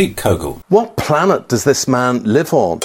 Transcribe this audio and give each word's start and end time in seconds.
Pete 0.00 0.16
Cogle. 0.16 0.62
What 0.70 0.96
planet 0.96 1.46
does 1.48 1.64
this 1.64 1.86
man 1.86 2.24
live 2.24 2.54
on? 2.54 2.80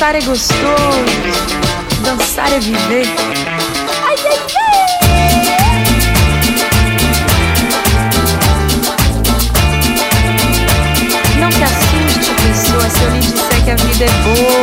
Dançar 0.00 0.16
é 0.16 0.20
gostoso, 0.22 1.04
dançar 2.02 2.50
é 2.54 2.58
viver. 2.58 3.06
Ai, 4.02 4.16
ai, 4.24 4.38
ai. 4.56 4.80
Não 11.38 11.52
se 11.52 11.62
assuste, 11.62 12.30
pessoa, 12.32 12.88
se 12.88 13.02
eu 13.02 13.10
lhe 13.10 13.18
disser 13.18 13.62
que 13.62 13.70
a 13.72 13.76
vida 13.76 14.06
é 14.06 14.10
boa. 14.24 14.59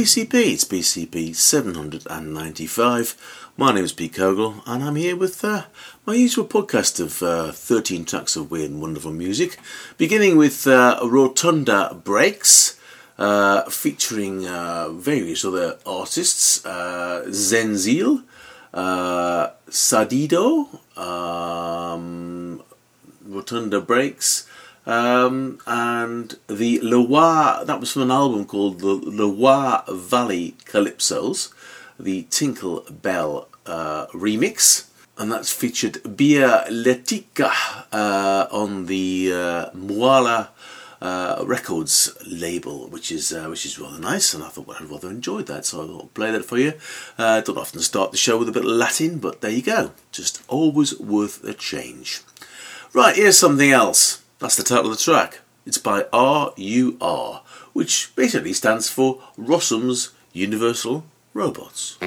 PCP. 0.00 0.54
It's 0.54 0.64
PCP 0.64 1.36
795. 1.36 3.52
My 3.58 3.70
name 3.70 3.84
is 3.84 3.92
Pete 3.92 4.14
Cogle 4.14 4.62
and 4.64 4.82
I'm 4.82 4.96
here 4.96 5.14
with 5.14 5.44
uh, 5.44 5.64
my 6.06 6.14
usual 6.14 6.46
podcast 6.46 7.00
of 7.00 7.22
uh, 7.22 7.52
13 7.52 8.06
tracks 8.06 8.34
of 8.34 8.50
weird 8.50 8.70
and 8.70 8.80
wonderful 8.80 9.12
music, 9.12 9.58
beginning 9.98 10.38
with 10.38 10.66
uh, 10.66 11.00
Rotunda 11.04 12.00
Breaks. 12.02 12.80
Uh, 13.18 13.68
featuring 13.68 14.46
uh, 14.46 14.88
various 14.88 15.44
other 15.44 15.78
artists, 15.84 16.64
uh, 16.64 17.24
Zenzil, 17.26 18.24
Sadido, 19.68 20.78
um, 20.96 22.62
Rotunda 23.26 23.82
Breaks, 23.82 24.48
um, 24.86 25.58
and 25.66 26.36
the 26.48 26.80
Loire, 26.80 27.64
that 27.64 27.80
was 27.80 27.92
from 27.92 28.02
an 28.02 28.10
album 28.10 28.44
called 28.44 28.80
the 28.80 28.94
Loire 28.94 29.84
Valley 29.88 30.56
Calypsos, 30.64 31.52
the 31.98 32.22
Tinkle 32.30 32.86
Bell 32.90 33.48
uh, 33.66 34.06
remix. 34.08 34.86
And 35.18 35.30
that's 35.30 35.52
featured 35.52 36.16
Bia 36.16 36.64
Lética 36.70 37.52
uh, 37.92 38.46
on 38.50 38.86
the 38.86 39.30
uh, 39.34 39.70
MaAula 39.72 40.48
uh, 41.02 41.42
Records 41.46 42.16
label, 42.26 42.88
which 42.88 43.10
is 43.10 43.32
uh, 43.32 43.46
which 43.46 43.64
is 43.64 43.78
rather 43.78 43.98
nice, 43.98 44.34
and 44.34 44.42
I 44.42 44.48
thought 44.48 44.66
well, 44.66 44.76
I'd 44.80 44.90
rather 44.90 45.10
enjoyed 45.10 45.46
that, 45.46 45.64
so 45.64 45.80
I 45.80 46.02
I'd 46.02 46.14
play 46.14 46.30
that 46.30 46.44
for 46.44 46.58
you. 46.58 46.74
Uh, 47.16 47.40
don't 47.40 47.58
often 47.58 47.80
start 47.80 48.12
the 48.12 48.18
show 48.18 48.38
with 48.38 48.48
a 48.48 48.52
bit 48.52 48.64
of 48.64 48.70
Latin, 48.70 49.18
but 49.18 49.40
there 49.40 49.50
you 49.50 49.62
go. 49.62 49.92
Just 50.12 50.42
always 50.48 50.98
worth 50.98 51.42
a 51.44 51.54
change. 51.54 52.22
Right, 52.92 53.16
here's 53.16 53.38
something 53.38 53.70
else. 53.70 54.19
That's 54.40 54.56
the 54.56 54.62
title 54.62 54.90
of 54.90 54.96
the 54.96 55.02
track. 55.02 55.40
It's 55.66 55.76
by 55.76 56.06
RUR, 56.14 57.42
which 57.74 58.16
basically 58.16 58.54
stands 58.54 58.88
for 58.88 59.22
Rossum's 59.36 60.12
Universal 60.32 61.04
Robots. 61.34 61.98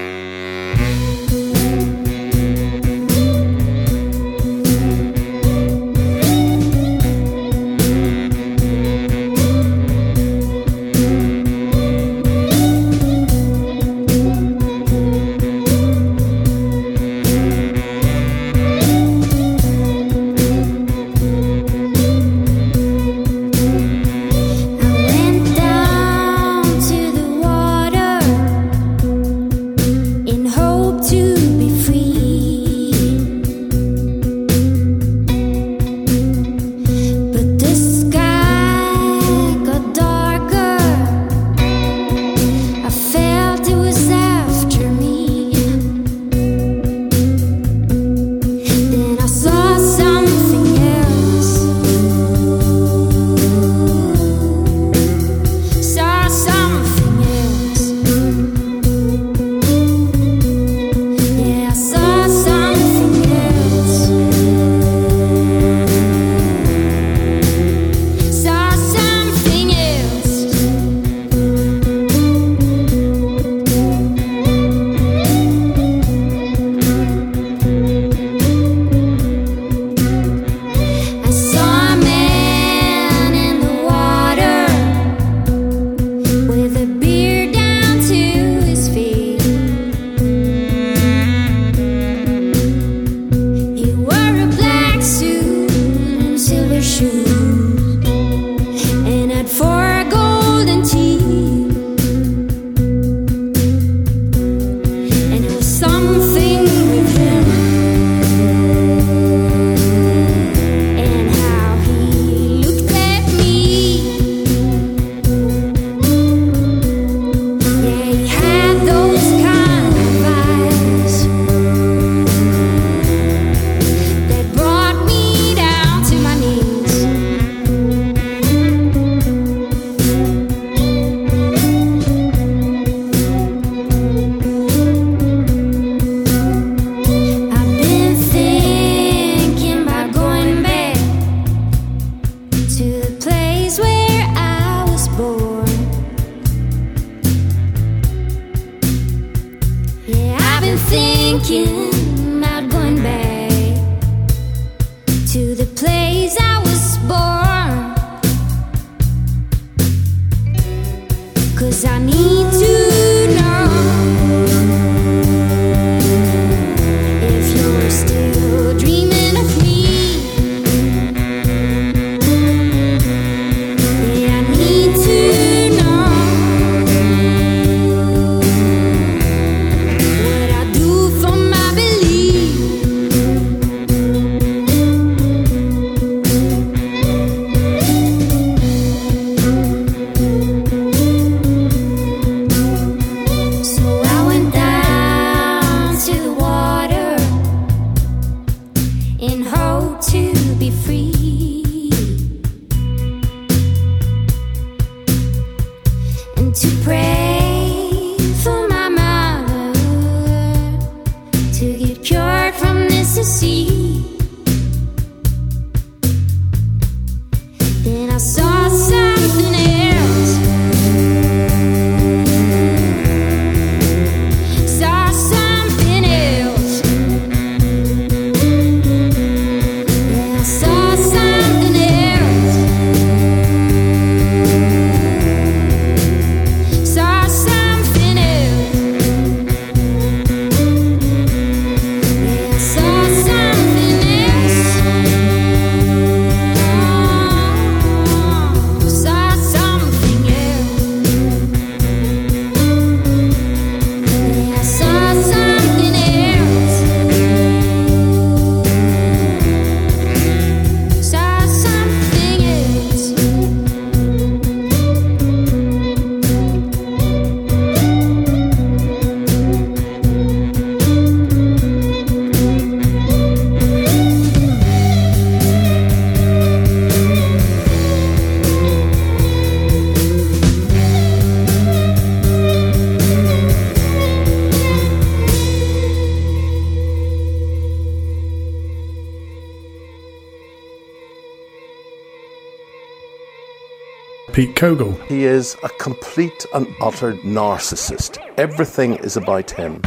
Pete 294.34 294.56
Cogle. 294.56 294.94
He 295.08 295.26
is 295.26 295.56
a 295.62 295.70
complete 295.70 296.44
and 296.56 296.66
utter 296.82 297.14
narcissist. 297.18 298.18
Everything 298.36 298.96
is 298.96 299.16
about 299.16 299.52
him. 299.52 299.80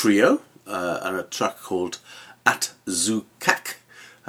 Trio 0.00 0.42
uh, 0.64 1.00
and 1.02 1.16
a 1.16 1.24
track 1.24 1.58
called 1.60 1.98
At 2.46 2.70
Zukak. 2.86 3.78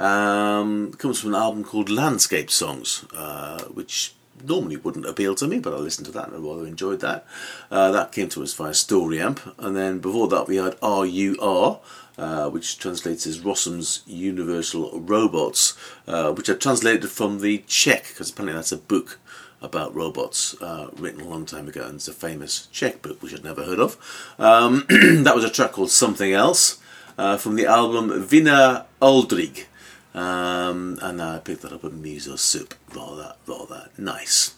Um, 0.00 0.92
comes 0.94 1.20
from 1.20 1.32
an 1.32 1.40
album 1.40 1.62
called 1.62 1.88
Landscape 1.88 2.50
Songs, 2.50 3.04
uh, 3.14 3.62
which 3.66 4.16
normally 4.44 4.78
wouldn't 4.78 5.06
appeal 5.06 5.36
to 5.36 5.46
me, 5.46 5.60
but 5.60 5.72
I 5.72 5.76
listened 5.76 6.06
to 6.06 6.12
that 6.12 6.26
and 6.26 6.34
I 6.34 6.40
rather 6.40 6.66
enjoyed 6.66 6.98
that. 7.02 7.24
Uh, 7.70 7.92
that 7.92 8.10
came 8.10 8.28
to 8.30 8.42
us 8.42 8.52
via 8.52 8.72
StoryAmp, 8.72 9.54
and 9.58 9.76
then 9.76 10.00
before 10.00 10.26
that 10.26 10.48
we 10.48 10.56
had 10.56 10.76
RUR, 10.82 11.78
uh, 12.18 12.50
which 12.50 12.80
translates 12.80 13.24
as 13.28 13.38
Rossum's 13.38 14.02
Universal 14.08 14.98
Robots, 14.98 15.78
uh, 16.08 16.32
which 16.32 16.50
I 16.50 16.54
translated 16.54 17.08
from 17.10 17.42
the 17.42 17.58
Czech, 17.68 18.08
because 18.08 18.30
apparently 18.30 18.56
that's 18.56 18.72
a 18.72 18.76
book 18.76 19.20
about 19.62 19.94
robots 19.94 20.60
uh, 20.60 20.90
written 20.96 21.20
a 21.20 21.28
long 21.28 21.46
time 21.46 21.68
ago, 21.68 21.84
and 21.84 21.96
it's 21.96 22.08
a 22.08 22.12
famous 22.12 22.66
Czech 22.72 23.02
book 23.02 23.22
which 23.22 23.34
I'd 23.34 23.44
never 23.44 23.64
heard 23.64 23.80
of. 23.80 23.96
Um, 24.38 24.86
that 24.88 25.34
was 25.34 25.44
a 25.44 25.50
track 25.50 25.72
called 25.72 25.90
Something 25.90 26.32
Else 26.32 26.78
uh, 27.18 27.36
from 27.36 27.56
the 27.56 27.66
album 27.66 28.22
Vina 28.22 28.86
Aldrig. 29.00 29.66
Um, 30.14 30.98
and 31.02 31.22
I 31.22 31.38
picked 31.38 31.62
that 31.62 31.72
up 31.72 31.84
at 31.84 31.92
Muso 31.92 32.36
Soup. 32.36 32.74
Rather, 32.94 33.34
rather 33.46 33.90
nice. 33.96 34.54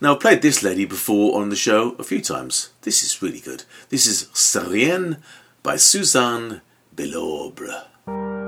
Now, 0.00 0.14
I've 0.14 0.20
played 0.20 0.42
this 0.42 0.62
lady 0.62 0.84
before 0.84 1.40
on 1.40 1.50
the 1.50 1.56
show 1.56 1.94
a 1.98 2.04
few 2.04 2.20
times. 2.20 2.70
This 2.82 3.02
is 3.02 3.22
really 3.22 3.40
good. 3.40 3.64
This 3.90 4.06
is 4.06 4.28
C'est 4.32 4.66
rien 4.66 5.18
by 5.62 5.76
Suzanne 5.76 6.62
Belaubre. 6.94 8.43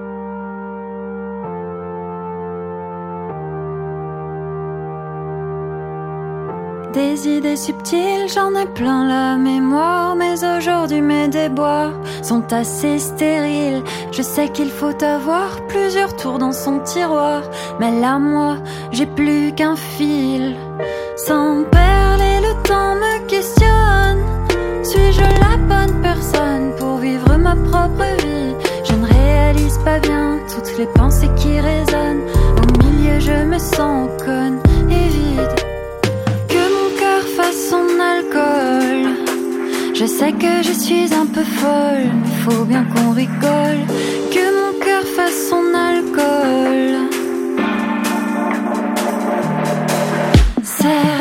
Des 6.97 7.29
idées 7.29 7.57
subtiles, 7.57 8.27
j'en 8.35 8.59
ai 8.59 8.65
plein 8.65 9.07
la 9.07 9.37
mémoire, 9.37 10.17
mais 10.17 10.33
aujourd'hui 10.57 11.03
mes 11.03 11.29
déboires 11.29 11.93
sont 12.23 12.51
assez 12.55 12.99
stériles. 12.99 13.83
Je 14.13 14.23
sais 14.23 14.49
qu'il 14.49 14.71
faut 14.71 15.05
avoir 15.05 15.61
plusieurs 15.69 16.17
tours 16.17 16.39
dans 16.39 16.53
son 16.53 16.79
tiroir, 16.79 17.43
mais 17.79 18.01
là 18.01 18.19
moi, 18.19 18.57
j'ai 18.93 19.05
plus 19.05 19.53
qu'un 19.53 19.77
fil. 19.77 20.57
Sans 21.19 21.65
perler, 21.65 22.41
le 22.41 22.55
temps 22.67 22.95
me 22.95 23.27
questionne. 23.27 24.23
Suis-je 24.83 25.21
la 25.21 25.59
bonne 25.69 26.01
personne 26.01 26.73
pour 26.79 26.97
vivre 26.97 27.37
ma 27.37 27.57
propre 27.57 28.07
vie? 28.23 28.55
Je 28.85 28.95
ne 28.95 29.07
réalise 29.07 29.77
pas 29.85 29.99
bien 29.99 30.39
toutes 30.51 30.79
les 30.79 30.87
pensées 30.87 31.29
qui 31.37 31.61
résonnent. 31.61 32.25
Au 32.57 32.83
milieu, 32.83 33.21
je 33.21 33.45
me 33.45 33.59
sens 33.59 34.09
conne 34.25 34.61
et 34.91 35.09
vide 35.09 35.56
Je 39.99 40.05
sais 40.05 40.33
que 40.33 40.63
je 40.63 40.73
suis 40.73 41.13
un 41.15 41.27
peu 41.27 41.43
folle, 41.43 42.13
faut 42.45 42.65
bien 42.65 42.85
qu'on 42.85 43.13
rigole. 43.13 43.81
Que 44.31 44.45
mon 44.59 44.79
cœur 44.79 45.03
fasse 45.17 45.49
son 45.49 45.65
alcool. 45.75 47.09
C'est 50.63 51.16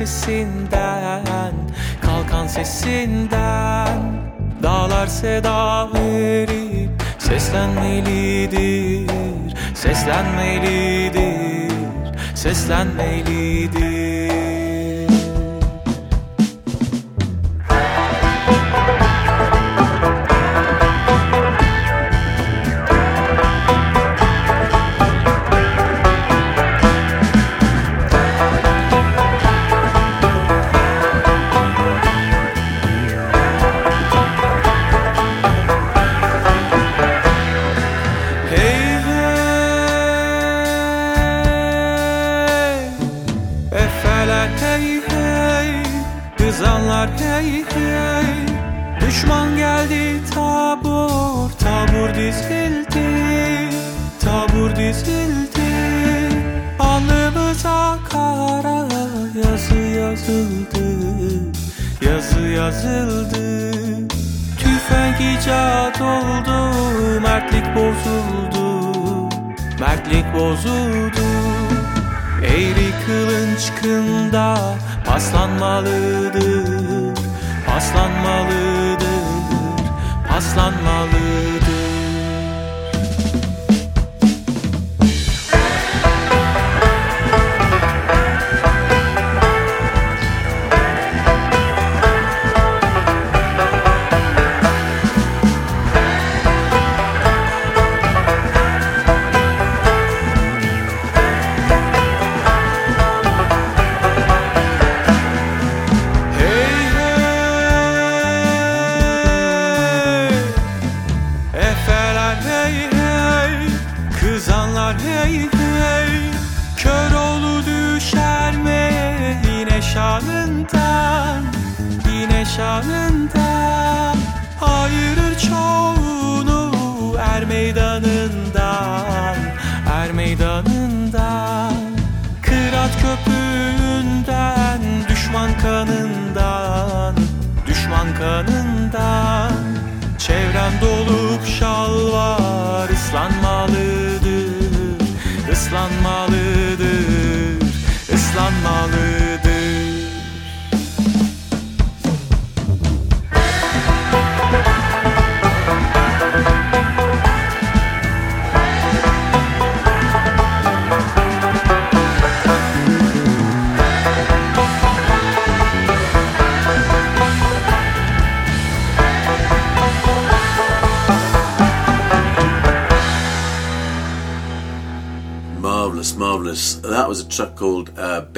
sesinden, 0.00 1.54
kalkan 2.00 2.46
sesinden. 2.46 4.20
Dağlar 4.62 5.06
seda 5.06 5.88
verip 5.94 6.90
seslenmelidir, 7.18 9.10
seslenmelidir, 9.74 11.72
seslenmelidir. 12.34 13.99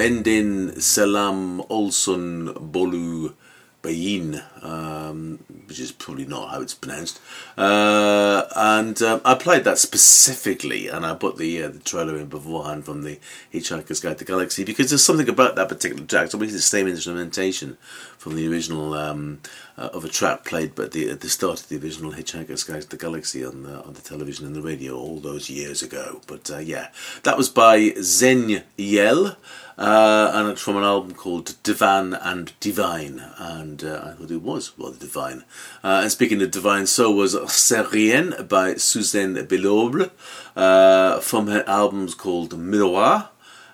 Bendin 0.03 0.81
Selam 0.81 1.65
Olsun 1.69 2.53
Bolu 2.73 3.33
Bayin, 3.81 4.41
um, 4.61 5.39
which 5.67 5.79
is 5.79 5.93
probably 5.93 6.25
not 6.25 6.49
how 6.49 6.61
it's 6.61 6.73
pronounced. 6.73 7.21
Uh, 7.57 8.43
and 8.53 9.01
um, 9.01 9.21
I 9.23 9.35
played 9.35 9.63
that 9.63 9.77
specifically, 9.77 10.89
and 10.89 11.05
I 11.05 11.15
put 11.15 11.37
the 11.37 11.63
uh, 11.63 11.69
the 11.69 11.79
trailer 11.79 12.17
in 12.17 12.27
beforehand 12.27 12.83
from 12.83 13.03
the 13.03 13.17
Hitchhiker's 13.53 14.01
Guide 14.01 14.17
to 14.17 14.25
the 14.25 14.31
Galaxy 14.31 14.65
because 14.65 14.89
there's 14.89 15.05
something 15.05 15.29
about 15.29 15.55
that 15.55 15.69
particular 15.69 16.05
track. 16.05 16.25
It's 16.25 16.33
obviously 16.33 16.57
the 16.57 16.63
same 16.63 16.87
instrumentation 16.87 17.77
from 18.17 18.35
the 18.35 18.47
original 18.49 18.93
um, 18.93 19.39
uh, 19.77 19.89
of 19.93 20.05
a 20.05 20.09
track 20.09 20.45
played, 20.45 20.75
but 20.75 20.91
the, 20.91 21.09
at 21.09 21.21
the 21.21 21.29
start 21.29 21.61
of 21.61 21.69
the 21.69 21.77
original 21.77 22.11
Hitchhiker's 22.11 22.63
Guide 22.63 22.83
to 22.83 22.89
the 22.89 22.97
Galaxy 22.97 23.45
on 23.45 23.63
the 23.63 23.83
on 23.83 23.93
the 23.93 24.01
television 24.01 24.45
and 24.45 24.55
the 24.55 24.61
radio 24.61 24.97
all 24.97 25.19
those 25.19 25.49
years 25.49 25.81
ago. 25.81 26.21
But 26.27 26.49
uh, 26.49 26.59
yeah, 26.59 26.87
that 27.23 27.37
was 27.37 27.49
by 27.49 27.93
Zen 28.01 28.63
Yel. 28.77 29.37
Uh, 29.77 30.31
and 30.33 30.49
it's 30.49 30.61
from 30.61 30.77
an 30.77 30.83
album 30.83 31.15
called 31.15 31.55
Divan 31.63 32.13
and 32.13 32.53
Divine, 32.59 33.23
and 33.37 33.83
uh, 33.83 34.01
I 34.03 34.11
thought 34.11 34.29
it 34.29 34.41
was 34.41 34.71
rather 34.77 34.97
divine. 34.97 35.43
Uh, 35.83 36.01
and 36.03 36.11
speaking 36.11 36.41
of 36.43 36.51
divine, 36.51 36.85
so 36.85 37.11
was 37.11 37.35
C'est 37.51 37.91
rien 37.91 38.35
by 38.47 38.75
Suzanne 38.75 39.33
Belaubre 39.47 40.11
uh, 40.55 41.19
from 41.21 41.47
her 41.47 41.63
albums 41.67 42.13
called 42.13 42.51
Miroir 42.51 43.29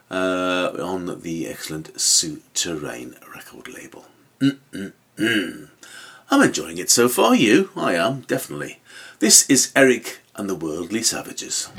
uh, 0.10 0.72
on 0.80 1.22
the 1.22 1.48
excellent 1.48 2.00
Souterraine 2.00 3.16
record 3.36 3.68
label. 3.68 4.06
Mm-mm-mm. 4.40 5.70
I'm 6.32 6.42
enjoying 6.42 6.78
it 6.78 6.90
so 6.90 7.10
far, 7.10 7.36
you? 7.36 7.72
I 7.76 7.96
am, 7.96 8.22
definitely. 8.22 8.80
This 9.20 9.50
is 9.50 9.74
Erik 9.76 10.20
and 10.36 10.50
the 10.50 10.56
Worldly 10.56 11.04
Savages. 11.04 11.70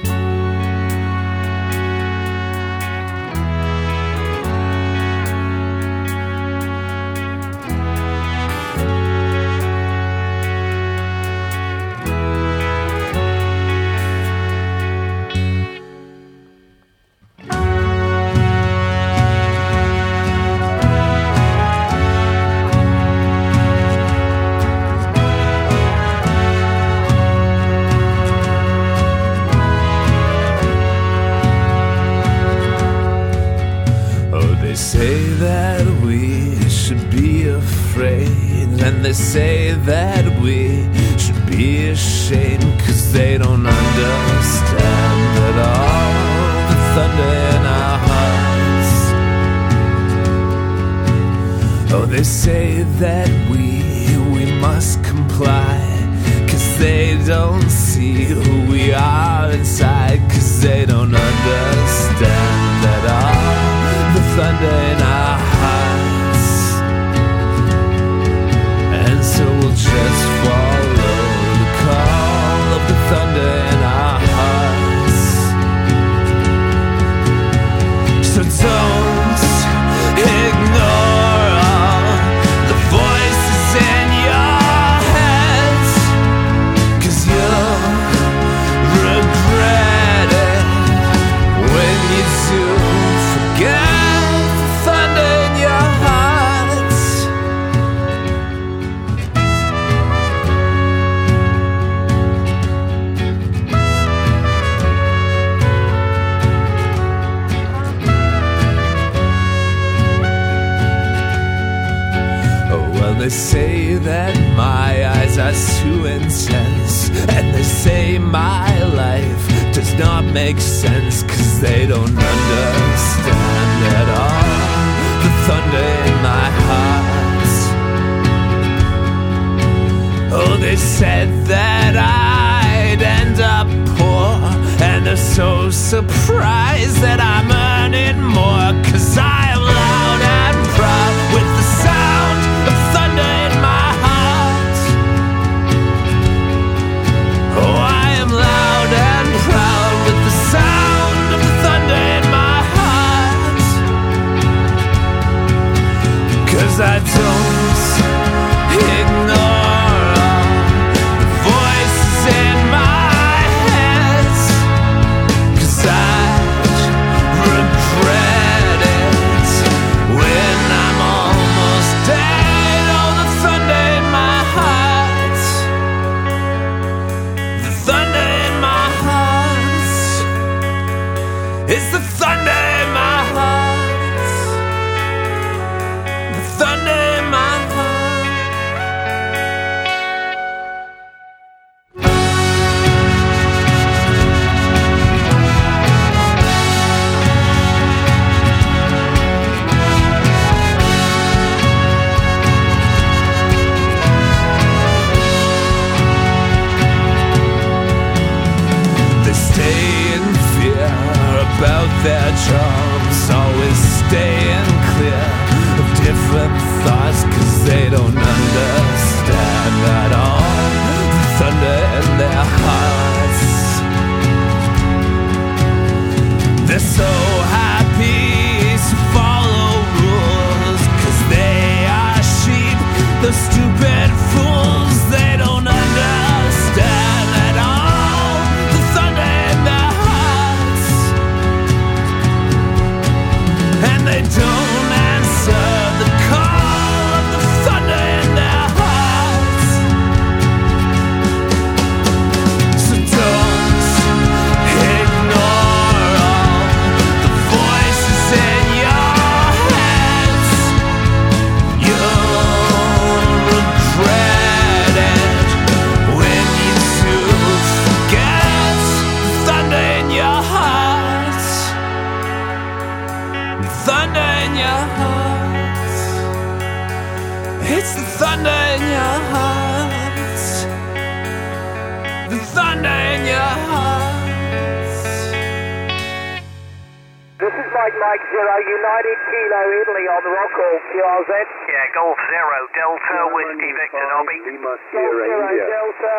Mike 287.81 287.97
Mike 287.97 288.21
Zero, 288.29 288.61
United 288.61 289.19
Kilo 289.33 289.61
Italy 289.73 290.05
on 290.13 290.21
the 290.21 290.29
Rockall 290.29 290.77
QRZ. 290.93 291.33
Yeah, 291.65 291.89
Golf 291.97 292.21
Zero 292.29 292.69
Delta 292.77 293.19
Whiskey 293.33 293.73
Victor 293.73 294.05
Nobby. 294.05 294.37
Golf 294.61 294.77
Zero 294.93 295.49
Delta 295.49 296.17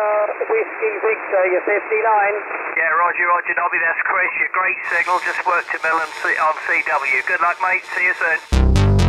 Whiskey 0.50 0.94
Victor, 1.06 1.42
you're 1.54 1.62
59. 1.62 1.78
Yeah, 2.74 2.90
Roger, 2.98 3.30
Roger 3.30 3.54
Nobby, 3.54 3.78
that's 3.78 4.02
Chris. 4.02 4.34
Your 4.42 4.50
great 4.50 4.74
signal 4.90 5.22
just 5.22 5.38
worked 5.46 5.70
to 5.70 5.78
Mill 5.86 6.02
on 6.02 6.10
CW. 6.66 7.18
Good 7.30 7.38
luck, 7.38 7.54
mate. 7.62 7.86
See 7.94 8.10
you 8.10 8.14
soon. 8.18 9.01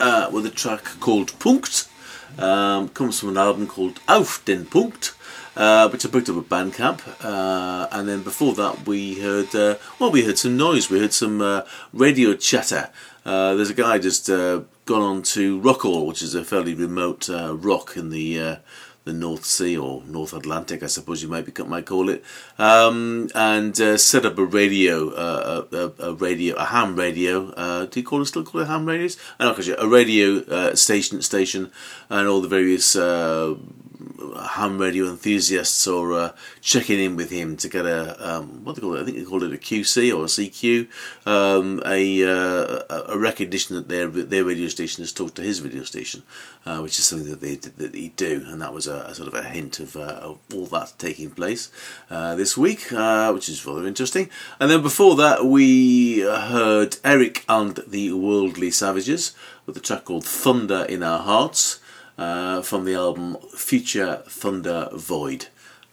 Uh, 0.00 0.30
with 0.32 0.46
a 0.46 0.50
track 0.50 0.84
called 0.98 1.38
Punkt. 1.38 1.86
Um, 2.38 2.88
comes 2.88 3.20
from 3.20 3.28
an 3.28 3.36
album 3.36 3.66
called 3.66 4.00
Auf 4.08 4.42
den 4.46 4.64
Punkt, 4.64 5.14
uh, 5.54 5.86
which 5.90 6.06
I 6.06 6.08
picked 6.08 6.30
up 6.30 6.38
at 6.38 6.48
Bandcamp. 6.48 7.02
Uh, 7.22 7.88
and 7.92 8.08
then 8.08 8.22
before 8.22 8.54
that, 8.54 8.86
we 8.86 9.20
heard 9.20 9.54
uh, 9.54 9.76
well, 9.98 10.10
we 10.10 10.24
heard 10.24 10.38
some 10.38 10.56
noise. 10.56 10.88
We 10.88 10.98
heard 10.98 11.12
some 11.12 11.42
uh, 11.42 11.62
radio 11.92 12.34
chatter. 12.34 12.88
Uh, 13.26 13.54
there's 13.54 13.68
a 13.68 13.74
guy 13.74 13.98
just 13.98 14.30
uh, 14.30 14.62
gone 14.86 15.02
on 15.02 15.22
to 15.22 15.60
Rockall, 15.60 16.06
which 16.06 16.22
is 16.22 16.34
a 16.34 16.42
fairly 16.42 16.74
remote 16.74 17.28
rock 17.28 17.96
in 17.98 18.08
the 18.08 18.56
the 19.04 19.12
North 19.12 19.44
Sea 19.44 19.76
or 19.76 20.02
North 20.04 20.32
Atlantic, 20.32 20.82
I 20.82 20.86
suppose 20.86 21.22
you 21.22 21.28
might 21.28 21.44
be, 21.44 21.64
might 21.64 21.86
call 21.86 22.08
it, 22.08 22.22
um, 22.58 23.28
and 23.34 23.78
uh, 23.80 23.98
set 23.98 24.24
up 24.24 24.38
a 24.38 24.44
radio, 24.44 25.10
uh, 25.10 25.64
a, 25.72 26.02
a, 26.04 26.14
radio, 26.14 26.54
a 26.54 26.64
ham 26.66 26.94
radio. 26.96 27.50
Uh, 27.50 27.86
do 27.86 28.00
you 28.00 28.06
call 28.06 28.22
it 28.22 28.26
still 28.26 28.44
call 28.44 28.60
it 28.60 28.68
ham 28.68 28.86
radios? 28.86 29.16
I 29.38 29.44
don't 29.44 29.66
know, 29.66 29.74
a 29.78 29.88
radio 29.88 30.38
uh, 30.44 30.74
station, 30.76 31.20
station, 31.22 31.72
and 32.10 32.28
all 32.28 32.40
the 32.40 32.48
various 32.48 32.94
uh, 32.94 33.54
ham 34.50 34.78
radio 34.78 35.06
enthusiasts 35.06 35.86
or 35.86 36.12
uh, 36.12 36.32
checking 36.60 37.00
in 37.00 37.16
with 37.16 37.30
him 37.30 37.56
to 37.56 37.68
get 37.68 37.86
a 37.86 38.16
um, 38.36 38.64
what 38.64 38.76
they 38.76 38.82
call 38.82 38.96
it? 38.96 39.02
I 39.02 39.04
think 39.04 39.16
they 39.16 39.24
call 39.24 39.42
it 39.42 39.52
a 39.52 39.56
QC 39.56 40.10
or 40.16 40.24
a 40.24 40.26
CQ, 40.26 40.88
um, 41.26 41.82
a, 41.84 42.24
uh, 42.24 43.04
a 43.08 43.18
recognition 43.18 43.76
that 43.76 43.88
their 43.88 44.08
their 44.08 44.44
radio 44.44 44.68
station 44.68 45.02
has 45.02 45.12
talked 45.12 45.36
to 45.36 45.42
his 45.42 45.62
radio 45.62 45.82
station, 45.84 46.22
uh, 46.66 46.78
which 46.80 46.98
is 46.98 47.06
something 47.06 47.30
that 47.30 47.40
they 47.40 47.56
that 47.56 47.92
they 47.92 48.08
do, 48.16 48.44
and 48.46 48.60
that 48.62 48.72
was 48.72 48.86
a, 48.86 49.06
a 49.08 49.14
sort 49.14 49.28
of 49.28 49.34
a 49.34 49.42
hint 49.44 49.80
of, 49.80 49.96
uh, 49.96 50.20
of 50.22 50.38
all 50.54 50.66
that 50.66 50.94
taking 50.98 51.30
place 51.30 51.70
uh, 52.10 52.34
this 52.34 52.56
week, 52.56 52.92
uh, 52.92 53.30
which 53.32 53.48
is 53.48 53.64
rather 53.66 53.86
interesting. 53.86 54.30
And 54.60 54.70
then 54.70 54.82
before 54.82 55.16
that, 55.16 55.44
we 55.44 56.20
heard 56.20 56.96
Erik 57.04 57.44
and 57.48 57.78
the 57.86 58.12
Worldly 58.12 58.70
Savages 58.70 59.34
with 59.66 59.76
a 59.76 59.80
track 59.80 60.04
called 60.04 60.24
Thunder 60.24 60.84
in 60.84 61.02
Our 61.02 61.20
Hearts 61.20 61.80
uh, 62.22 62.62
from 62.62 62.84
the 62.84 62.94
album 62.94 63.36
Future 63.56 64.22
Thunder 64.28 64.88
Void, 64.92 65.46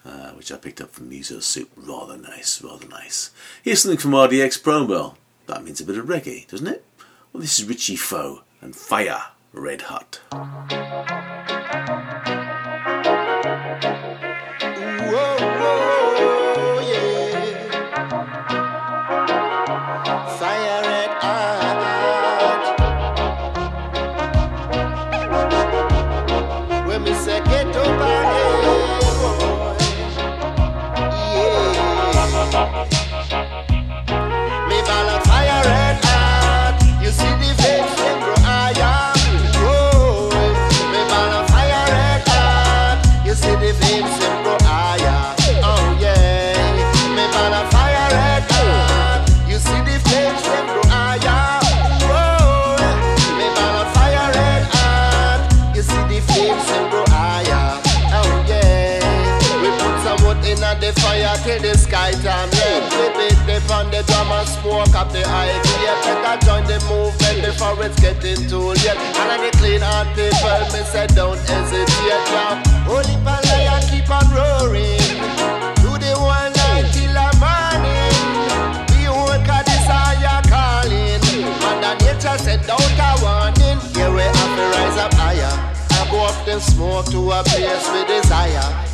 uh, 0.05 0.31
which 0.31 0.51
I 0.51 0.57
picked 0.57 0.79
up 0.81 0.91
from 0.91 1.09
Muso 1.09 1.39
Soup. 1.39 1.69
Rather 1.75 2.17
nice, 2.17 2.61
rather 2.61 2.87
nice. 2.87 3.31
Here's 3.63 3.81
something 3.81 3.97
from 3.97 4.11
RDX 4.11 4.61
Promo. 4.61 5.15
That 5.47 5.63
means 5.63 5.81
a 5.81 5.85
bit 5.85 5.97
of 5.97 6.05
reggae, 6.05 6.47
doesn't 6.47 6.67
it? 6.67 6.85
Well, 7.33 7.41
this 7.41 7.59
is 7.59 7.65
Richie 7.65 7.95
Phoe 7.95 8.41
and 8.61 8.75
Fire 8.75 9.23
Red 9.53 9.83
Hot. 9.83 10.19
Idea. 65.29 65.93
Better 66.03 66.35
join 66.45 66.63
the 66.65 66.79
movement 66.89 67.45
before 67.45 67.77
it's 67.85 67.99
getting 67.99 68.47
too 68.49 68.73
late. 68.73 68.97
And 69.21 69.29
I 69.31 69.37
the 69.37 69.51
clean 69.57 69.81
heart 69.81 70.09
people, 70.17 70.59
me 70.73 70.81
say 70.89 71.07
don't 71.13 71.39
hesitate. 71.45 71.89
Yeah. 72.03 72.61
Holy 72.89 73.15
Palaya 73.21 73.77
keep 73.89 74.09
on 74.09 74.25
roaring. 74.33 74.97
Do 75.85 75.91
the 76.01 76.13
one 76.17 76.51
night 76.57 76.89
till 76.91 77.13
the 77.13 77.29
morning. 77.37 78.17
We 78.97 79.07
won't 79.07 79.45
cut 79.45 79.65
desire 79.65 80.41
calling. 80.49 81.21
Mother 81.61 81.93
Nature 82.01 82.37
said 82.41 82.65
don't 82.65 82.81
a 82.81 83.11
warning. 83.21 83.79
Here 83.93 84.11
we 84.11 84.21
have 84.21 84.53
to 84.57 84.65
rise 84.73 84.97
up 84.97 85.13
higher. 85.13 85.53
I 85.91 86.07
go 86.09 86.25
up 86.25 86.37
the 86.45 86.59
smoke 86.59 87.05
to 87.11 87.31
a 87.31 87.43
place 87.43 87.85
with 87.93 88.07
desire. 88.07 88.88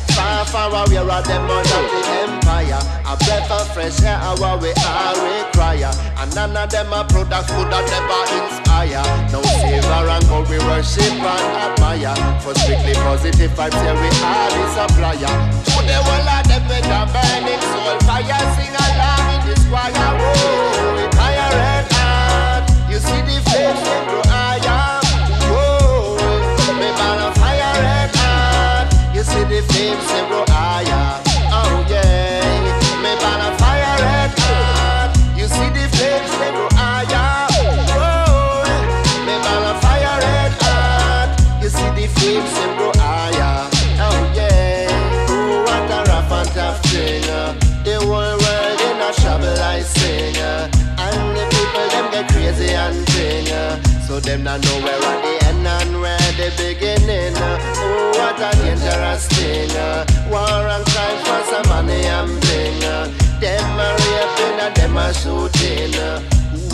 Far, 0.46 0.70
away 0.70 0.98
are 0.98 1.22
them 1.22 1.50
under 1.50 1.82
the 1.90 2.02
empire. 2.22 2.78
A 3.04 3.16
breath 3.18 3.50
of 3.50 3.66
fresh 3.74 4.00
air, 4.02 4.16
our 4.16 4.58
we 4.58 4.70
all 4.86 5.16
require. 5.18 5.90
And 6.18 6.34
none 6.34 6.56
of 6.56 6.70
them 6.70 6.92
are 6.92 7.04
products 7.04 7.50
could 7.50 7.72
have 7.72 7.86
never 7.90 8.22
inspire. 8.38 9.02
No 9.32 9.42
silver 9.42 10.06
and 10.06 10.24
gold 10.28 10.48
we 10.48 10.58
worship 10.58 11.10
and 11.12 11.46
admire. 11.66 12.14
For 12.40 12.54
strictly 12.54 12.94
positive 12.94 13.50
vibes, 13.52 13.74
here 13.82 13.94
we 13.98 14.08
are 14.22 14.50
the 14.54 14.64
supplier. 14.74 15.34
To 15.66 15.78
the 15.82 15.98
whole 16.06 16.30
of 16.30 16.42
them 16.46 16.62
with 16.70 16.86
a 16.86 17.02
burning 17.10 17.62
soul 17.70 17.98
fire, 18.06 18.46
sing 18.54 18.74
along 18.74 19.26
in 19.34 19.40
this 19.50 19.62
choir. 19.66 19.92
Oh, 19.94 20.14
Whoa, 20.22 21.10
fire 21.18 21.50
red 21.58 21.86
heart. 21.90 22.64
You 22.90 22.98
see 22.98 23.20
the 23.26 23.42
flames 23.50 23.82
grow 24.08 24.25
the 29.56 29.62
higher. 30.52 31.22
Oh 31.50 31.86
yeah, 31.88 33.00
me 33.00 33.12
of 33.12 33.58
fire 33.58 33.96
red 34.04 34.32
heart. 34.36 35.16
You 35.36 35.46
see 35.48 35.70
the 35.72 35.88
flames 35.96 36.32
they 36.40 36.52
higher. 36.76 37.48
Whoa, 37.96 38.64
me 39.24 39.34
of 39.34 39.80
fire 39.80 40.16
red 40.20 40.52
heart. 40.60 41.40
You 41.62 41.68
see 41.70 41.90
the 41.96 42.06
flames 42.16 42.52
they 42.52 43.00
higher. 43.00 43.70
Oh 44.04 44.20
yeah, 44.36 45.26
oh 45.30 45.64
a 45.90 46.04
rough 46.04 46.32
and 46.32 46.48
tough. 46.50 46.82
The 47.84 47.96
whole 48.00 48.12
world 48.12 48.80
in 48.88 49.00
a 49.00 49.10
I 49.62 49.80
sing. 49.80 50.36
And 50.36 51.36
the 51.36 51.44
people 51.54 51.88
them 51.92 52.10
get 52.10 52.28
crazy 52.28 52.74
and 52.74 53.08
uh. 53.52 53.80
So 54.06 54.20
them 54.20 54.42
not 54.42 54.60
know 54.60 54.80
where 54.82 55.00
I'm 55.02 55.35
what 58.26 58.42
a 58.42 58.58
dangerous 58.58 59.26
thing. 59.28 59.70
War 60.30 60.66
and 60.66 60.84
crime 60.90 61.18
for 61.22 61.42
some 61.46 61.68
money 61.70 62.02
and 62.10 62.40
bling. 62.42 62.80
Them 63.38 63.78
a 63.78 63.88
raping 64.02 64.58
and 64.58 64.74
them 64.74 64.96
a 64.96 65.14
shooting. 65.14 65.94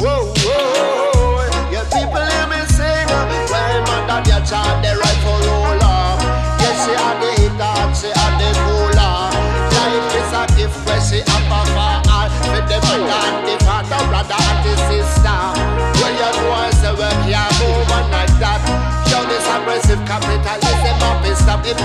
Whoa, 0.00 0.32
whoa, 0.40 1.44
yeah, 1.70 1.84
people 1.92 2.24
hear 2.24 2.46
me 2.48 2.60
sing. 2.72 3.08
Well, 3.52 3.80
mother, 3.84 4.20
they 4.24 4.40
charge 4.48 4.78
the 4.80 4.96
rifle 4.96 5.40
roller. 5.44 6.16
Yes, 6.62 6.78
she 6.84 6.94
had 6.96 7.16
the 7.20 7.30
hitter, 7.36 7.72
and 7.82 7.92
she 7.92 8.08
had 8.16 8.34
the 8.40 8.48
cooler. 8.64 9.16
Life 9.76 10.16
is 10.20 10.32
a 10.32 10.42
gift 10.56 10.78
where 10.86 11.02
she 11.04 11.20
have 11.20 11.52
a 11.52 11.60
all. 11.76 12.28
With 12.52 12.66
the 12.68 12.78
mother 12.80 13.20
and 13.28 13.44
the 13.44 13.54
father, 13.64 14.00
brother 14.08 14.40
and 14.40 14.60
the 14.64 14.74
sister. 14.88 15.40
Well, 16.00 16.12
you 16.16 16.30
know 16.32 16.52
I 16.52 16.70
say 16.80 16.92
we 16.92 17.08
can't 17.28 17.52
move 17.60 17.90
on 17.92 18.10
like 18.10 18.34
that. 18.40 18.71
Aggressive 19.52 20.00
capitalism 20.06 21.02
up 21.02 21.24
is 21.26 21.38
stop. 21.38 21.62
People 21.62 21.84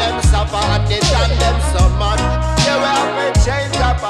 them 0.00 0.22
suffer 0.22 0.56
and 0.56 0.90
it 0.90 1.02
done 1.12 1.34
them 1.38 1.60
so 1.76 1.88
much. 2.00 2.20
Yeah, 2.64 2.80
we 2.80 2.88
have 2.88 3.44
change 3.44 3.76
up 3.76 4.09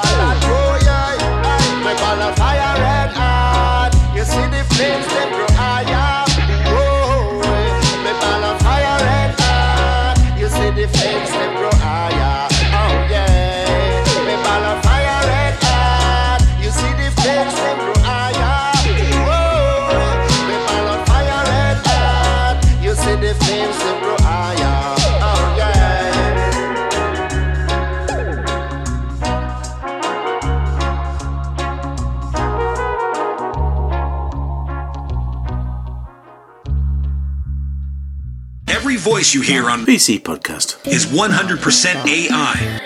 you 39.35 39.43
hear 39.43 39.68
on 39.70 39.85
BC 39.85 40.20
Podcast 40.20 40.87
is 40.87 41.07
100% 41.07 42.07
AI. 42.07 42.80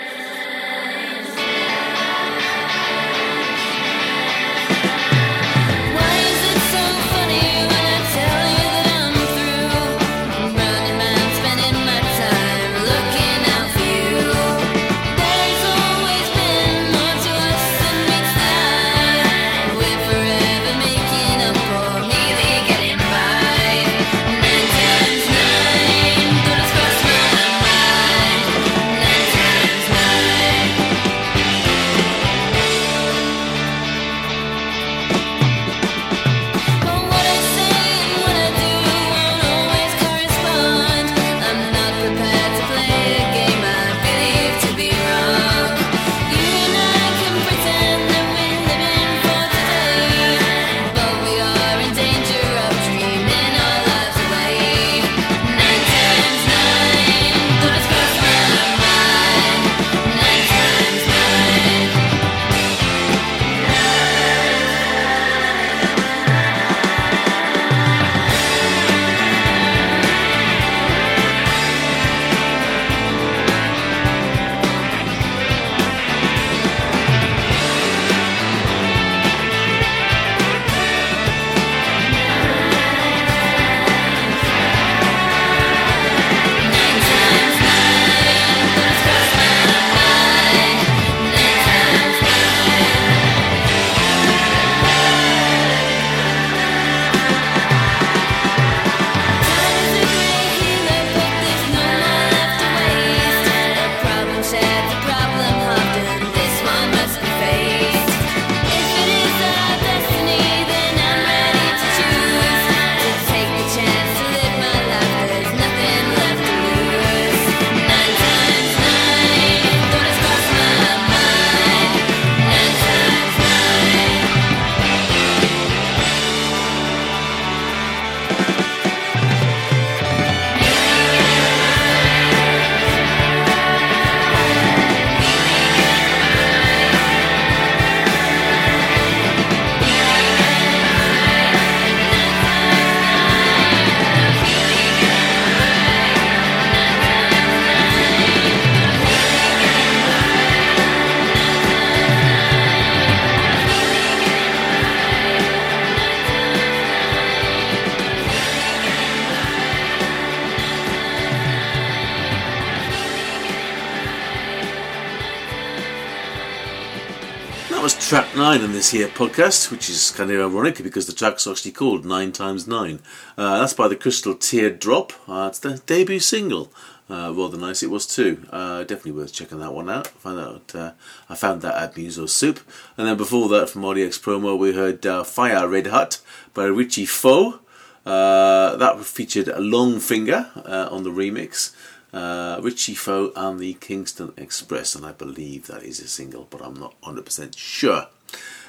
Nine 168.55 168.63
on 168.63 168.71
this 168.71 168.91
here 168.91 169.09
podcast, 169.09 169.69
which 169.69 169.89
is 169.89 170.11
kind 170.11 170.31
of 170.31 170.39
ironic 170.39 170.81
because 170.81 171.07
the 171.07 171.11
track's 171.11 171.45
actually 171.45 171.73
called 171.73 172.05
Nine 172.05 172.31
Times 172.31 172.65
Nine. 172.65 173.01
Uh, 173.37 173.59
that's 173.59 173.73
by 173.73 173.89
the 173.89 173.97
Crystal 173.97 174.33
Teardrop. 174.33 175.11
Uh, 175.27 175.47
it's 175.49 175.59
their 175.59 175.75
debut 175.79 176.21
single. 176.21 176.71
Uh, 177.09 177.33
rather 177.35 177.57
nice 177.57 177.83
it 177.83 177.89
was 177.89 178.07
too. 178.07 178.45
Uh, 178.51 178.85
definitely 178.85 179.11
worth 179.11 179.33
checking 179.33 179.59
that 179.59 179.73
one 179.73 179.89
out. 179.89 180.07
Found 180.07 180.37
that 180.37 180.75
uh, 180.75 180.91
I 181.27 181.35
found 181.35 181.63
that 181.63 181.75
at 181.75 181.97
Muso 181.97 182.27
Soup. 182.27 182.61
And 182.95 183.05
then 183.05 183.17
before 183.17 183.49
that, 183.49 183.69
from 183.69 183.81
RDX 183.81 184.21
Promo, 184.21 184.57
we 184.57 184.73
heard 184.73 185.05
uh, 185.05 185.25
Fire 185.25 185.67
Red 185.67 185.87
Hot 185.87 186.21
by 186.53 186.63
Richie 186.63 187.05
Phoe. 187.05 187.59
That 188.05 189.01
featured 189.03 189.49
a 189.49 189.59
long 189.59 189.99
finger 189.99 190.49
on 190.55 191.03
the 191.03 191.09
remix. 191.09 191.75
Uh, 192.15 192.61
Richie 192.61 192.95
Phoe 192.95 193.33
and 193.35 193.59
the 193.59 193.73
Kingston 193.73 194.31
Express, 194.37 194.95
and 194.95 195.05
I 195.05 195.11
believe 195.11 195.67
that 195.67 195.83
is 195.83 195.99
a 195.99 196.07
single, 196.07 196.47
but 196.49 196.61
I'm 196.61 196.75
not 196.75 196.95
100% 197.01 197.57
sure. 197.57 198.07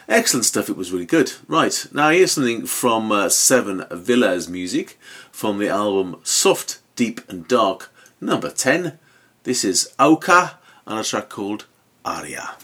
Excellent 0.08 0.44
stuff, 0.44 0.68
it 0.68 0.76
was 0.76 0.92
really 0.92 1.04
good. 1.04 1.32
Right, 1.48 1.84
now 1.92 2.10
here's 2.10 2.30
something 2.32 2.64
from 2.66 3.10
uh, 3.10 3.28
Seven 3.28 3.84
Villas 3.90 4.48
music 4.48 5.00
from 5.32 5.58
the 5.58 5.68
album 5.68 6.20
Soft, 6.22 6.78
Deep 6.94 7.20
and 7.28 7.48
Dark, 7.48 7.92
number 8.20 8.50
10. 8.50 9.00
This 9.42 9.64
is 9.64 9.92
Awka 9.98 10.54
and 10.86 11.00
a 11.00 11.02
track 11.02 11.28
called 11.28 11.66
Aria. 12.04 12.56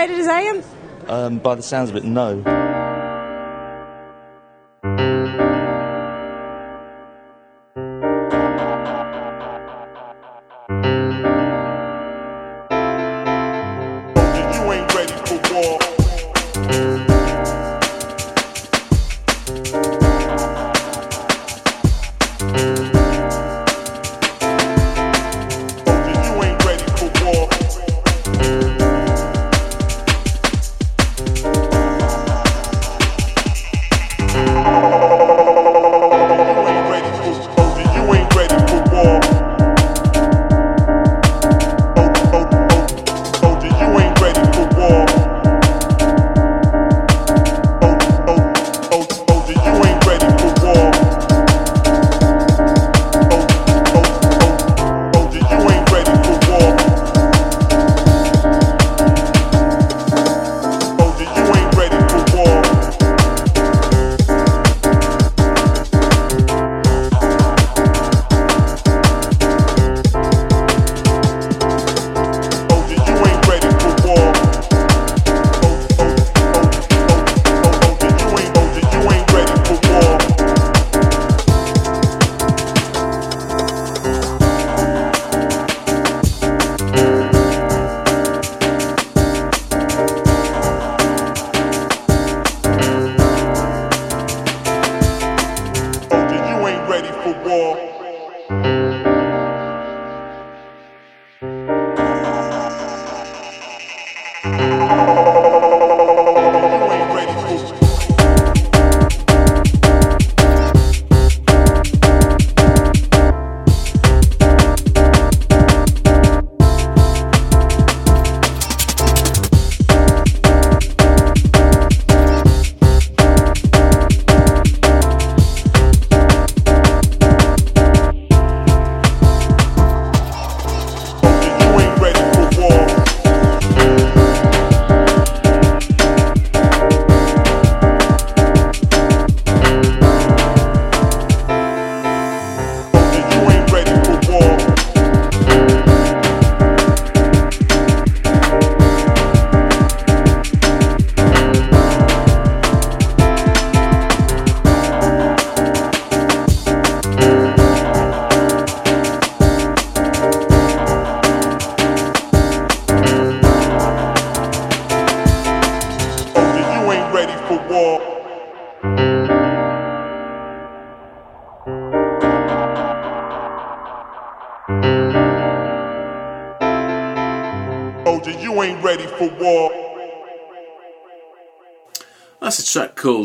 Excited 0.00 0.20
as 0.20 0.28
I 0.28 0.40
am? 0.40 0.62
Um, 1.08 1.38
by 1.38 1.54
the 1.56 1.62
sounds 1.62 1.90
of 1.90 1.96
it, 1.96 2.04
no. 2.04 2.69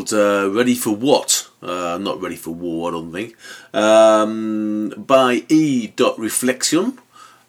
Called 0.06 0.22
uh, 0.22 0.52
Ready 0.52 0.76
for 0.76 0.96
What? 0.96 1.50
Uh, 1.62 1.98
not 2.00 2.22
Ready 2.22 2.36
for 2.36 2.52
War, 2.52 2.90
I 2.90 2.92
don't 2.92 3.12
think. 3.12 3.36
Um, 3.74 4.94
by 4.98 5.44
E. 5.50 5.92
Reflexion. 6.18 7.00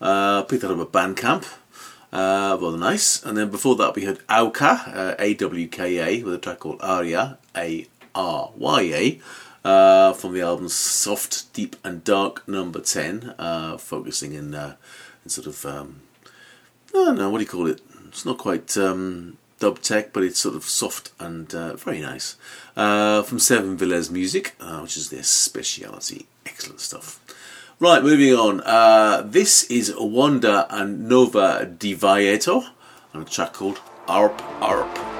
Uh, 0.00 0.42
picked 0.42 0.62
that 0.62 0.70
up 0.70 0.78
at 0.78 0.92
Bandcamp. 0.92 1.44
Uh, 2.12 2.56
rather 2.60 2.78
nice. 2.78 3.22
And 3.24 3.36
then 3.36 3.50
before 3.50 3.76
that, 3.76 3.94
we 3.94 4.04
had 4.04 4.18
Awka, 4.28 4.96
uh, 4.96 5.14
A 5.18 5.34
W 5.34 5.68
K 5.68 5.98
A, 5.98 6.22
with 6.22 6.34
a 6.34 6.38
track 6.38 6.60
called 6.60 6.80
Aria, 6.80 7.38
A 7.54 7.86
R 8.14 8.52
Y 8.56 8.80
A, 8.82 9.20
uh, 9.68 10.12
from 10.14 10.32
the 10.32 10.40
album 10.40 10.68
Soft, 10.68 11.52
Deep, 11.52 11.76
and 11.84 12.04
Dark 12.04 12.46
number 12.48 12.80
10, 12.80 13.34
uh, 13.38 13.76
focusing 13.76 14.32
in, 14.32 14.54
in 14.54 15.28
sort 15.28 15.46
of. 15.46 15.64
Um, 15.66 16.00
I 16.94 17.04
don't 17.04 17.18
know, 17.18 17.28
what 17.28 17.38
do 17.38 17.44
you 17.44 17.50
call 17.50 17.66
it? 17.66 17.82
It's 18.08 18.24
not 18.24 18.38
quite 18.38 18.78
um, 18.78 19.36
dub 19.58 19.80
tech, 19.80 20.12
but 20.12 20.22
it's 20.22 20.38
sort 20.38 20.54
of 20.54 20.64
soft 20.64 21.12
and 21.18 21.54
uh, 21.54 21.76
very 21.76 22.00
nice. 22.00 22.36
Uh, 22.76 23.22
from 23.22 23.38
Seven 23.38 23.76
Villas 23.76 24.10
Music, 24.10 24.54
uh, 24.60 24.80
which 24.80 24.96
is 24.96 25.10
their 25.10 25.22
speciality. 25.22 26.26
Excellent 26.44 26.80
stuff. 26.80 27.20
Right, 27.78 28.02
moving 28.02 28.32
on. 28.32 28.60
Uh, 28.62 29.22
this 29.22 29.64
is 29.64 29.94
Wanda 29.98 30.66
and 30.70 31.08
Nova 31.08 31.70
deViator 31.78 32.66
on 33.12 33.22
a 33.22 33.24
track 33.24 33.52
called 33.52 33.80
Arp 34.08 34.42
Arp. 34.62 35.15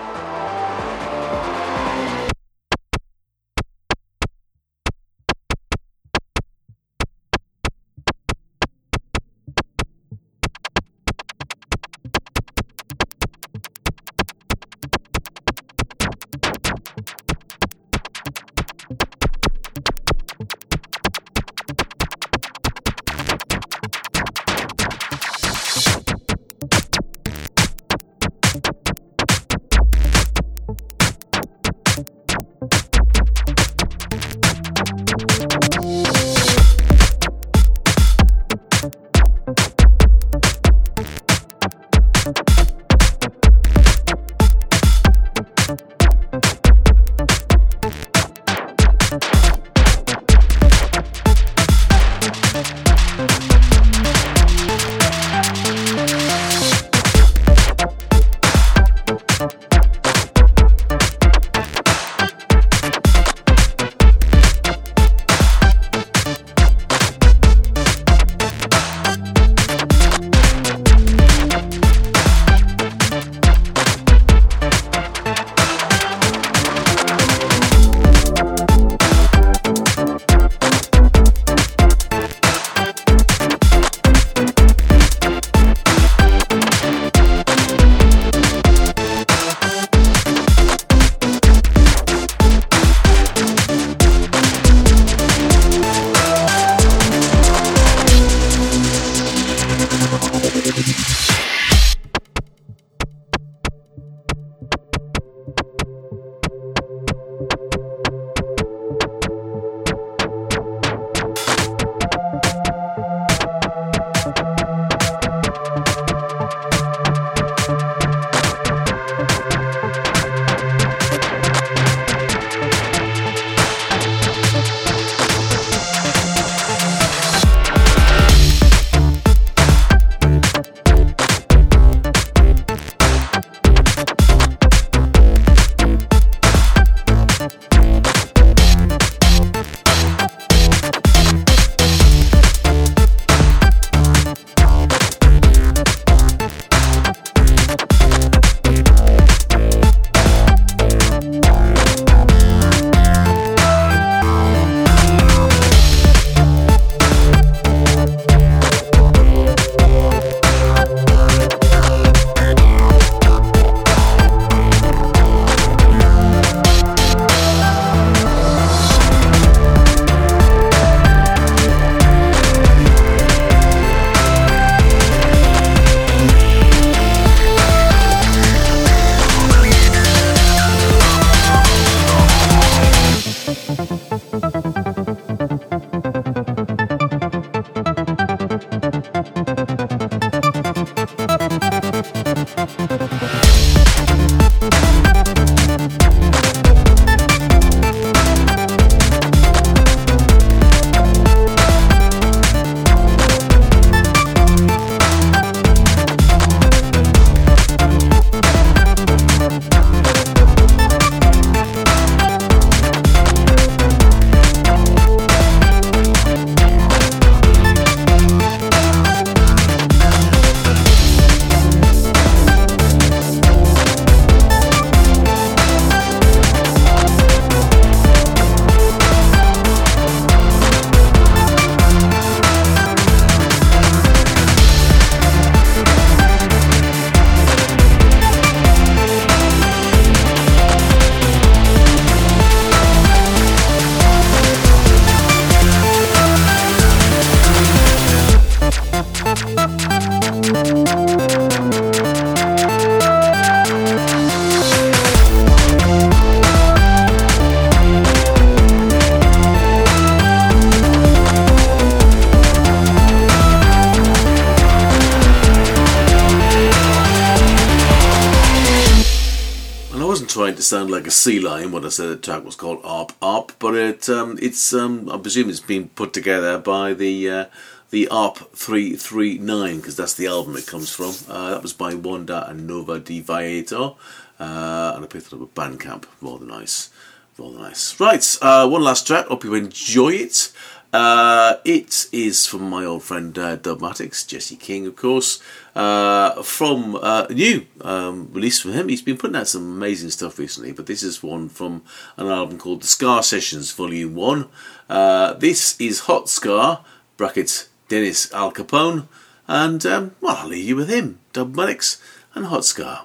Like 271.06 271.12
a 271.12 271.14
sea 271.14 271.38
lion 271.38 271.70
when 271.70 271.84
I 271.84 271.88
said 271.90 272.08
the 272.08 272.16
track 272.16 272.44
was 272.44 272.56
called 272.56 272.80
Arp 272.82 273.12
Arp, 273.22 273.52
but 273.60 273.76
it 273.76 274.08
um, 274.08 274.40
it's 274.42 274.74
um, 274.74 275.08
I 275.08 275.16
presume 275.16 275.48
it's 275.48 275.60
been 275.60 275.88
put 275.90 276.12
together 276.12 276.58
by 276.58 276.94
the 276.94 277.30
uh, 277.30 277.44
the 277.90 278.08
Arp 278.08 278.38
three 278.56 278.96
three 278.96 279.38
nine 279.38 279.76
because 279.76 279.94
that's 279.94 280.14
the 280.14 280.26
album 280.26 280.56
it 280.56 280.66
comes 280.66 280.90
from. 280.90 281.14
Uh, 281.32 281.50
that 281.50 281.62
was 281.62 281.72
by 281.72 281.94
Wanda 281.94 282.50
and 282.50 282.66
Nova 282.66 282.98
deViator, 282.98 283.94
uh, 284.40 284.92
and 284.96 285.04
I 285.04 285.06
picked 285.08 285.28
it 285.28 285.32
up 285.34 285.42
at 285.42 285.54
Bandcamp. 285.54 286.06
Rather 286.20 286.44
nice, 286.44 286.90
rather 287.38 287.56
nice. 287.56 288.00
Right, 288.00 288.38
uh, 288.42 288.68
one 288.68 288.82
last 288.82 289.06
track. 289.06 289.26
Hope 289.26 289.44
you 289.44 289.54
enjoy 289.54 290.08
it. 290.08 290.50
Uh, 290.92 291.56
it 291.64 292.06
is 292.12 292.46
from 292.46 292.68
my 292.70 292.84
old 292.84 293.02
friend 293.02 293.36
uh, 293.38 293.56
Dubmatix, 293.56 294.26
Jesse 294.26 294.56
King, 294.56 294.86
of 294.86 294.96
course, 294.96 295.42
uh, 295.74 296.42
from 296.42 296.96
uh, 296.96 297.26
new 297.30 297.66
um, 297.82 298.28
release 298.32 298.60
from 298.60 298.72
him. 298.72 298.88
He's 298.88 299.02
been 299.02 299.18
putting 299.18 299.36
out 299.36 299.48
some 299.48 299.62
amazing 299.62 300.10
stuff 300.10 300.38
recently, 300.38 300.72
but 300.72 300.86
this 300.86 301.02
is 301.02 301.22
one 301.22 301.48
from 301.48 301.82
an 302.16 302.28
album 302.28 302.58
called 302.58 302.82
The 302.82 302.86
Ska 302.86 303.22
Sessions, 303.22 303.72
Volume 303.72 304.14
1. 304.14 304.48
Uh, 304.88 305.32
this 305.34 305.78
is 305.80 306.00
Hot 306.00 306.28
Ska, 306.28 306.80
brackets 307.16 307.68
Dennis 307.88 308.32
Alcapone, 308.32 309.08
and, 309.48 309.84
um, 309.86 310.14
well, 310.20 310.36
I'll 310.36 310.48
leave 310.48 310.68
you 310.68 310.76
with 310.76 310.88
him, 310.88 311.18
Dubmatix 311.34 312.00
and 312.34 312.46
Hot 312.46 312.64
Ska. 312.64 313.02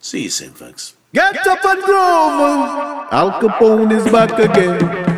See 0.00 0.24
you 0.24 0.30
soon, 0.30 0.52
folks. 0.52 0.94
Get 1.12 1.46
up 1.46 1.64
and 1.64 1.82
groove. 1.82 3.08
Al 3.10 3.40
Capone 3.40 3.92
is 3.92 4.12
back 4.12 4.38
again. 4.38 5.17